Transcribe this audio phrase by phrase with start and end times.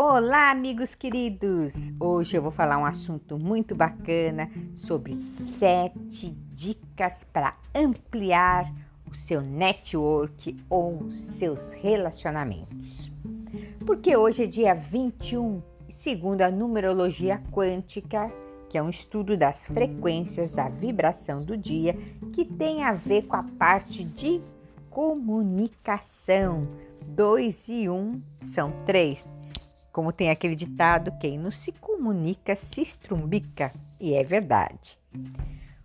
[0.00, 1.74] Olá, amigos queridos!
[1.98, 5.18] Hoje eu vou falar um assunto muito bacana sobre
[5.58, 8.72] sete dicas para ampliar
[9.10, 13.10] o seu network ou seus relacionamentos.
[13.84, 15.60] Porque hoje é dia 21,
[15.98, 18.30] segundo a numerologia quântica,
[18.68, 21.94] que é um estudo das frequências da vibração do dia,
[22.32, 24.40] que tem a ver com a parte de
[24.90, 26.68] comunicação.
[27.04, 28.22] Dois e um
[28.54, 29.26] são três
[29.98, 34.96] como tem aquele ditado, quem não se comunica se estrumbica, e é verdade.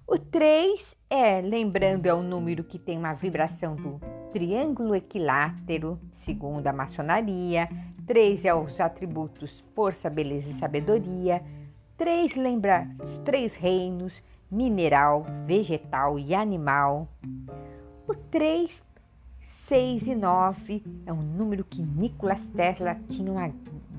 [0.06, 4.00] O 3 é, lembrando, é um número que tem uma vibração do
[4.32, 7.68] triângulo equilátero, segundo a maçonaria.
[8.06, 11.42] 3 é os atributos força, beleza e sabedoria.
[11.98, 14.14] 3 lembra os três reinos,
[14.52, 17.08] mineral, vegetal e animal.
[18.08, 18.84] O 3,
[19.68, 23.48] 6 e 9 é um número que Nikola Tesla tinha uma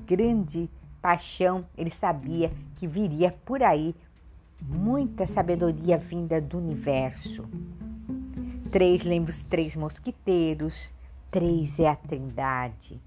[0.05, 0.69] grande
[1.01, 3.93] paixão, ele sabia que viria por aí
[4.61, 7.45] muita sabedoria vinda do universo.
[8.71, 10.73] Três lembra os três mosquiteiros,
[11.29, 12.99] três é a trindade.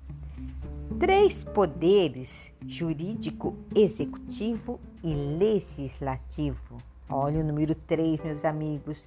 [0.99, 6.79] Três poderes jurídico, executivo e legislativo.
[7.09, 9.07] Olha o número três, meus amigos.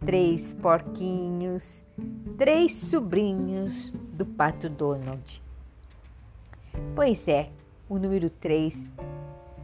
[0.00, 1.62] Três porquinhos,
[2.38, 5.42] três sobrinhos do Pato Donald.
[6.94, 7.50] Pois é,
[7.88, 8.74] o número 3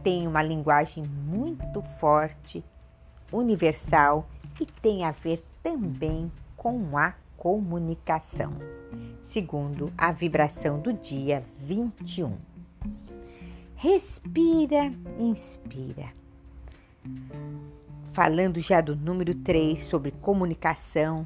[0.03, 2.63] tem uma linguagem muito forte,
[3.31, 4.27] universal
[4.59, 8.53] e tem a ver também com a comunicação,
[9.23, 12.35] segundo a vibração do dia 21.
[13.75, 16.11] Respira, inspira.
[18.11, 21.25] Falando já do número 3 sobre comunicação,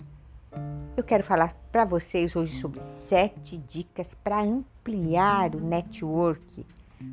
[0.97, 4.43] eu quero falar para vocês hoje sobre sete dicas para
[5.55, 6.65] o network,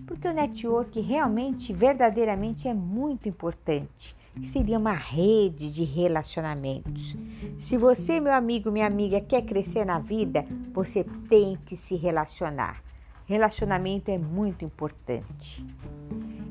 [0.06, 4.16] porque o network realmente, verdadeiramente é muito importante.
[4.52, 7.16] Seria uma rede de relacionamentos.
[7.58, 12.82] Se você, meu amigo, minha amiga, quer crescer na vida, você tem que se relacionar.
[13.26, 15.64] Relacionamento é muito importante.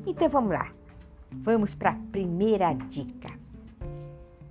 [0.06, 0.70] Então vamos lá.
[1.32, 3.28] Vamos para a primeira dica.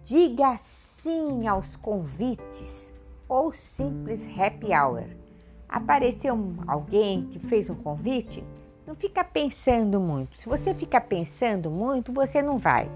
[0.03, 2.91] Diga sim aos convites
[3.29, 5.26] ou simples happy hour.
[5.69, 8.43] Apareceu alguém que fez um convite?
[8.85, 10.39] Não fica pensando muito.
[10.39, 12.89] Se você fica pensando muito, você não vai.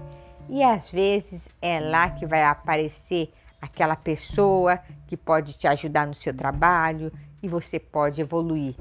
[0.48, 3.30] E às vezes é lá que vai aparecer
[3.60, 7.12] aquela pessoa que pode te ajudar no seu trabalho
[7.42, 8.74] e você pode evoluir.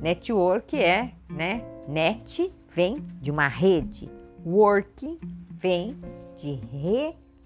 [0.00, 1.64] Network é, né?
[1.88, 4.10] Net vem de uma rede,
[4.44, 5.18] work
[5.50, 5.96] vem
[6.36, 6.60] de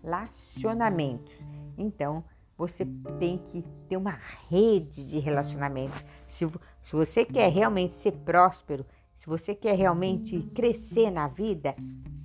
[0.03, 1.33] relacionamentos.
[1.77, 2.25] Então,
[2.59, 2.85] você
[3.21, 4.19] tem que ter uma
[4.51, 6.05] rede de relacionamentos.
[6.29, 6.45] Se,
[6.83, 8.85] se você quer realmente ser próspero,
[9.17, 11.77] se você quer realmente crescer na vida,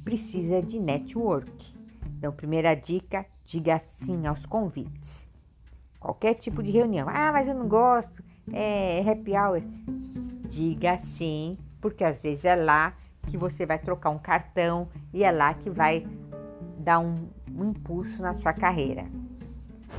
[0.04, 1.74] precisa de network.
[2.18, 5.26] Então, primeira dica: diga sim aos convites.
[6.00, 7.08] Qualquer tipo de reunião.
[7.08, 8.24] Ah, mas eu não gosto.
[8.52, 9.62] É happy hour.
[10.50, 12.94] Diga sim, porque às vezes é lá
[13.30, 16.06] que você vai trocar um cartão e é lá que vai
[16.80, 19.06] dar um, um impulso na sua carreira.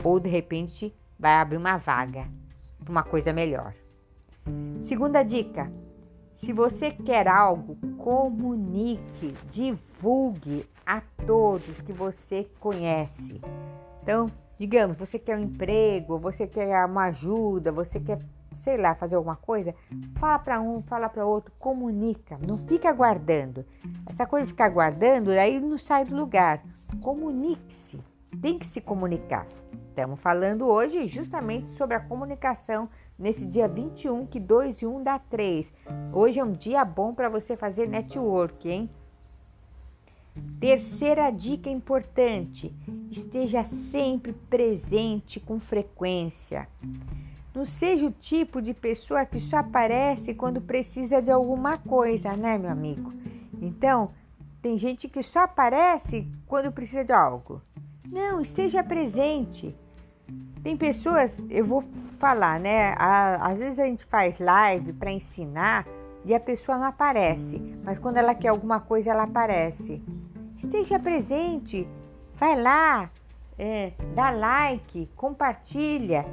[0.03, 2.27] Ou de repente vai abrir uma vaga
[2.79, 3.75] para uma coisa melhor.
[4.83, 5.71] Segunda dica:
[6.37, 13.41] se você quer algo, comunique, divulgue a todos que você conhece.
[14.03, 14.27] Então,
[14.59, 18.19] digamos, você quer um emprego, você quer uma ajuda, você quer,
[18.63, 19.75] sei lá, fazer alguma coisa,
[20.19, 23.65] fala para um, fala para outro, comunica, não fica aguardando.
[24.07, 26.63] Essa coisa de ficar aguardando, aí não sai do lugar.
[27.01, 27.99] Comunique-se,
[28.35, 29.47] tem que se comunicar.
[29.89, 35.19] Estamos falando hoje justamente sobre a comunicação nesse dia 21, que 2 e 1 dá
[35.19, 35.73] 3.
[36.13, 38.91] Hoje é um dia bom para você fazer network, hein?
[40.59, 42.75] Terceira dica importante:
[43.11, 46.69] esteja sempre presente com frequência.
[47.55, 52.59] Não seja o tipo de pessoa que só aparece quando precisa de alguma coisa, né,
[52.59, 53.13] meu amigo?
[53.63, 54.11] Então,
[54.61, 57.63] tem gente que só aparece quando precisa de algo.
[58.15, 59.75] Não, esteja presente.
[60.63, 61.83] Tem pessoas, eu vou
[62.21, 62.95] falar, né?
[62.97, 65.85] Às vezes a gente faz live para ensinar
[66.25, 70.01] e a pessoa não aparece, mas quando ela quer alguma coisa, ela aparece.
[70.57, 71.89] Esteja presente,
[72.37, 73.11] vai lá,
[73.59, 76.25] é, dá like, compartilha.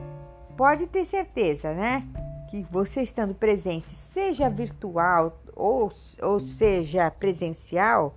[0.56, 2.08] Pode ter certeza, né?
[2.52, 5.92] Que você estando presente, seja virtual ou,
[6.22, 8.16] ou seja presencial,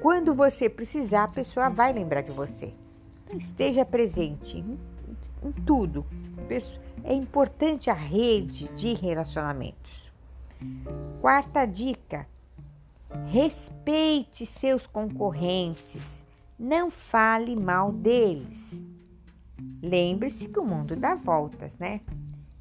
[0.00, 2.72] quando você precisar, a pessoa vai lembrar de você.
[3.24, 4.78] Então, esteja presente em,
[5.42, 6.06] em tudo.
[7.04, 10.12] É importante a rede de relacionamentos.
[11.20, 12.26] Quarta dica:
[13.26, 16.22] respeite seus concorrentes,
[16.58, 18.80] não fale mal deles.
[19.82, 22.00] Lembre-se que o mundo dá voltas, né?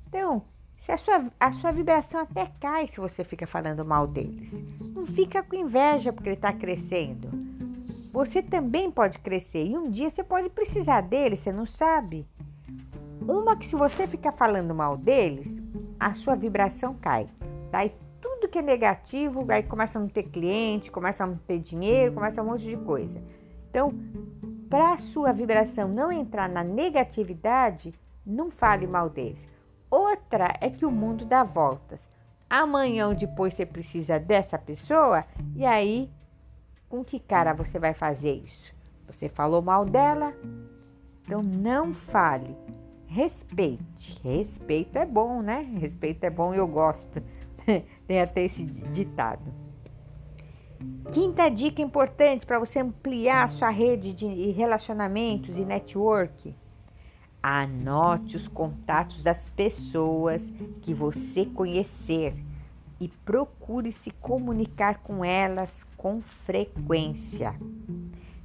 [0.07, 0.43] Então,
[0.77, 4.51] se a sua, a sua vibração até cai se você fica falando mal deles.
[4.95, 7.29] Não fica com inveja porque ele está crescendo.
[8.13, 12.25] Você também pode crescer e um dia você pode precisar deles, você não sabe.
[13.21, 15.51] Uma que se você ficar falando mal deles,
[15.99, 17.27] a sua vibração cai.
[17.71, 17.91] Daí
[18.21, 22.13] tudo que é negativo, aí começa a não ter cliente, começa a não ter dinheiro,
[22.13, 23.21] começa um monte de coisa.
[23.69, 23.93] Então,
[24.69, 27.93] para a sua vibração não entrar na negatividade,
[28.25, 29.56] não fale mal deles.
[29.89, 31.99] Outra é que o mundo dá voltas.
[32.49, 35.25] Amanhã ou depois você precisa dessa pessoa
[35.55, 36.09] e aí
[36.89, 38.73] com que cara você vai fazer isso?
[39.07, 40.33] Você falou mal dela?
[41.23, 42.55] Então não fale.
[43.05, 44.19] Respeite.
[44.23, 45.61] Respeito é bom, né?
[45.79, 47.21] Respeito é bom e eu gosto.
[48.07, 49.43] Tem até esse ditado.
[51.11, 56.53] Quinta dica importante para você ampliar sua rede de relacionamentos e network
[57.41, 60.41] Anote os contatos das pessoas
[60.81, 62.35] que você conhecer
[62.99, 67.55] e procure se comunicar com elas com frequência.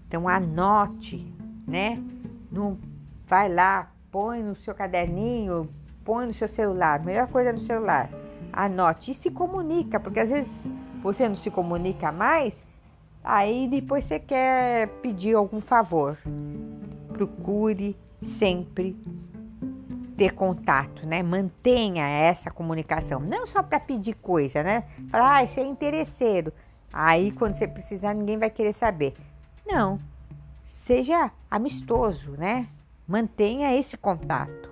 [0.07, 1.27] Então anote,
[1.67, 2.03] né?
[2.51, 2.79] No,
[3.27, 5.69] vai lá, põe no seu caderninho,
[6.05, 7.03] põe no seu celular.
[7.03, 8.11] Melhor coisa no celular.
[8.53, 10.53] Anote e se comunica, porque às vezes
[11.03, 12.63] você não se comunica mais,
[13.25, 16.19] aí depois você quer pedir algum favor.
[17.13, 17.97] Procure
[18.39, 18.97] sempre
[20.17, 21.23] ter contato, né?
[21.23, 24.85] Mantenha essa comunicação, não só para pedir coisa, né?
[25.09, 26.53] Falar, ah, você é interesseiro.
[26.93, 29.15] Aí quando você precisar, ninguém vai querer saber.
[29.67, 29.99] Não.
[30.85, 32.67] Seja amistoso, né?
[33.07, 34.71] Mantenha esse contato.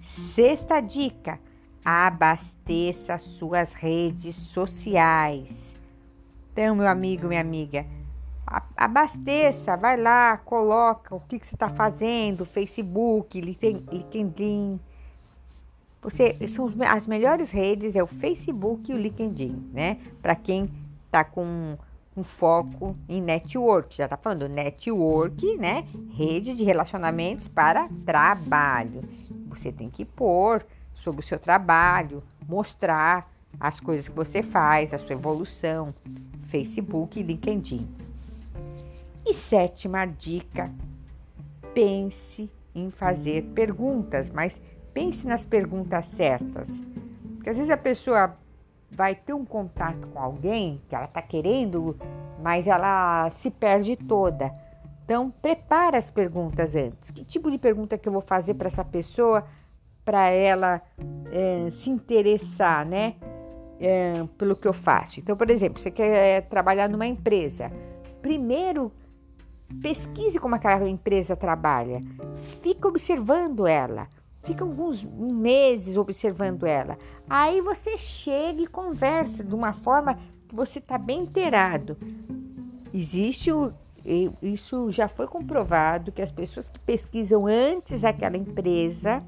[0.00, 1.38] Sexta dica:
[1.84, 5.74] abasteça suas redes sociais.
[6.52, 7.86] Então, meu amigo, minha amiga,
[8.76, 14.80] abasteça, vai lá, coloca o que, que você está fazendo, Facebook, LinkedIn.
[16.02, 19.98] Você, são as melhores redes, é o Facebook e o LinkedIn, né?
[20.20, 20.68] Para quem
[21.06, 21.76] está com
[22.16, 25.84] um foco em network, já está falando network, né?
[26.12, 29.02] Rede de relacionamentos para trabalho.
[29.48, 30.64] Você tem que pôr
[30.94, 35.94] sobre o seu trabalho, mostrar as coisas que você faz, a sua evolução,
[36.48, 38.09] Facebook e LinkedIn.
[39.30, 40.68] E sétima dica:
[41.72, 44.60] pense em fazer perguntas, mas
[44.92, 46.66] pense nas perguntas certas.
[47.36, 48.36] Porque às vezes a pessoa
[48.90, 51.96] vai ter um contato com alguém que ela está querendo,
[52.42, 54.52] mas ela se perde toda.
[55.04, 57.12] Então, prepara as perguntas antes.
[57.12, 59.46] Que tipo de pergunta que eu vou fazer para essa pessoa
[60.04, 60.82] para ela
[61.30, 63.14] é, se interessar, né?
[63.78, 65.20] É, pelo que eu faço.
[65.20, 67.70] Então, por exemplo, você quer é, trabalhar numa empresa.
[68.20, 68.92] Primeiro,
[69.82, 72.02] Pesquise como aquela empresa trabalha.
[72.62, 74.08] Fica observando ela.
[74.42, 76.98] Fica alguns meses observando ela.
[77.28, 80.18] Aí você chega e conversa de uma forma
[80.48, 81.96] que você está bem inteirado.
[82.92, 83.72] Existe o,
[84.42, 89.22] isso já foi comprovado que as pessoas que pesquisam antes aquela empresa,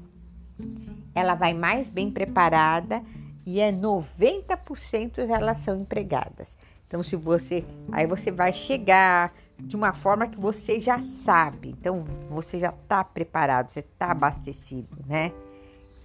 [1.13, 3.01] ela vai mais bem preparada
[3.45, 6.55] e é 90% elas são empregadas.
[6.87, 11.69] Então, se você aí você vai chegar, de uma forma que você já sabe.
[11.69, 15.31] Então você já está preparado, você está abastecido, né?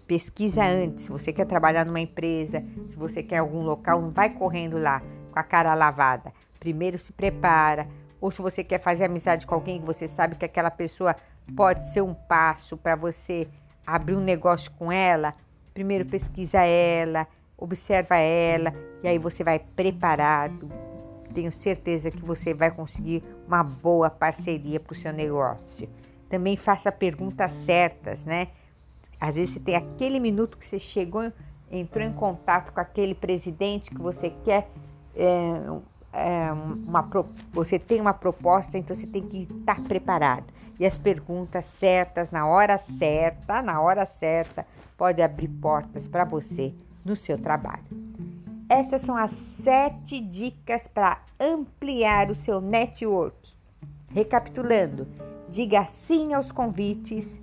[0.07, 1.05] Pesquisa antes.
[1.05, 5.03] Se você quer trabalhar numa empresa, se você quer algum local, não vai correndo lá
[5.31, 6.33] com a cara lavada.
[6.59, 7.87] Primeiro se prepara.
[8.21, 11.15] Ou se você quer fazer amizade com alguém que você sabe que aquela pessoa
[11.55, 13.47] pode ser um passo para você
[13.87, 15.35] abrir um negócio com ela,
[15.79, 17.25] primeiro pesquisa ela,
[17.57, 20.69] observa ela e aí você vai preparado,
[21.33, 25.89] tenho certeza que você vai conseguir uma boa parceria para o seu negócio.
[26.29, 28.49] Também faça perguntas certas, né?
[29.21, 31.33] Às vezes você tem aquele minuto que você chegou,
[31.71, 34.69] entrou em contato com aquele presidente que você quer,
[35.15, 35.31] é,
[36.13, 37.09] é, uma,
[37.53, 40.47] você tem uma proposta, então você tem que estar preparado.
[40.79, 44.67] E as perguntas certas, na hora certa, na hora certa,
[44.97, 46.73] pode abrir portas para você
[47.05, 47.85] no seu trabalho.
[48.69, 49.33] Essas são as
[49.63, 53.37] sete dicas para ampliar o seu network.
[54.11, 55.07] Recapitulando,
[55.49, 57.41] diga sim aos convites.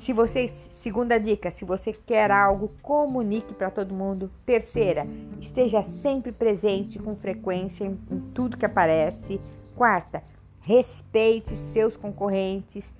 [0.00, 0.48] Se você,
[0.82, 4.30] segunda dica, se você quer algo, comunique para todo mundo.
[4.44, 5.06] Terceira,
[5.38, 9.40] esteja sempre presente com frequência em, em tudo que aparece.
[9.76, 10.22] Quarta,
[10.60, 12.92] respeite seus concorrentes.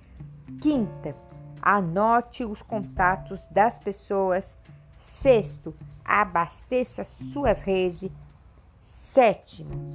[0.61, 1.15] Quinta,
[1.61, 4.57] anote os contatos das pessoas
[5.11, 5.75] Sexto,
[6.05, 8.09] abasteça suas redes.
[8.83, 9.93] Sétimo,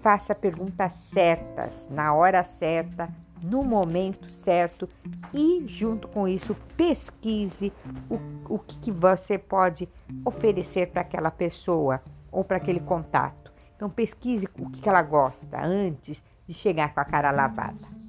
[0.00, 3.08] faça perguntas certas, na hora certa,
[3.42, 4.88] no momento certo
[5.32, 7.72] e, junto com isso, pesquise
[8.08, 9.88] o, o que, que você pode
[10.24, 13.52] oferecer para aquela pessoa ou para aquele contato.
[13.74, 18.04] Então, pesquise o que, que ela gosta antes de chegar com a cara lavada.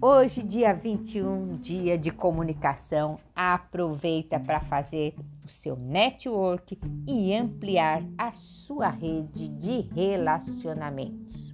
[0.00, 5.14] Hoje, dia 21, dia de comunicação, aproveita para fazer
[5.44, 11.52] o seu network e ampliar a sua rede de relacionamentos.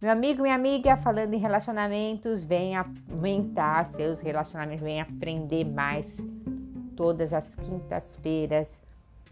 [0.00, 6.16] Meu amigo, minha amiga, falando em relacionamentos, vem aumentar seus relacionamentos, vem aprender mais
[6.96, 8.80] todas as quintas-feiras.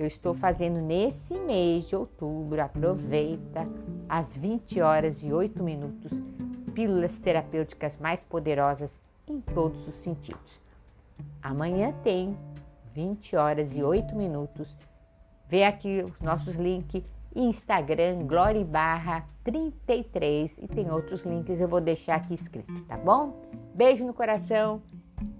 [0.00, 3.68] Eu estou fazendo nesse mês de outubro, aproveita,
[4.08, 6.10] às 20 horas e 8 minutos
[6.74, 10.58] pílulas terapêuticas mais poderosas em todos os sentidos.
[11.42, 12.34] Amanhã tem
[12.94, 14.74] 20 horas e 8 minutos.
[15.46, 17.04] Vê aqui os nossos links
[17.36, 23.42] Instagram Glória Barra 33 e tem outros links eu vou deixar aqui escrito, tá bom?
[23.74, 24.80] Beijo no coração.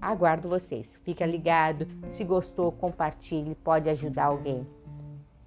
[0.01, 0.87] Aguardo vocês.
[1.03, 1.87] Fica ligado.
[2.11, 3.55] Se gostou, compartilhe.
[3.55, 4.65] Pode ajudar alguém.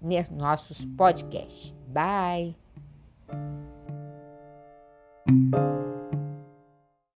[0.01, 1.75] Nos nossos podcasts.
[1.89, 2.55] Bye.